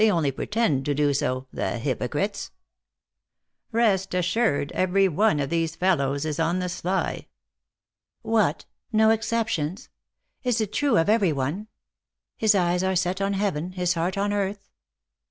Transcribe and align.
only 0.09 0.31
pretend 0.31 0.83
to 0.83 0.95
do 0.95 1.13
so, 1.13 1.45
the 1.53 1.77
hypocrites! 1.77 2.49
Rest 3.71 4.15
assured, 4.15 4.71
every 4.71 5.07
one 5.07 5.39
of 5.39 5.51
these 5.51 5.75
fellows 5.75 6.25
is 6.25 6.39
on 6.39 6.57
the 6.57 6.69
sly."" 6.69 7.27
What! 8.23 8.65
No 8.91 9.11
exceptions? 9.11 9.89
Is 10.43 10.59
it 10.59 10.73
true 10.73 10.97
of 10.97 11.07
every 11.07 11.31
one 11.31 11.67
His 12.35 12.55
eyes 12.55 12.81
are 12.81 12.95
set 12.95 13.21
on 13.21 13.33
heaven, 13.33 13.73
his 13.73 13.93
heart 13.93 14.17
on 14.17 14.33
earth? 14.33 14.71